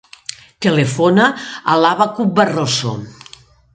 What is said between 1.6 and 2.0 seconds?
al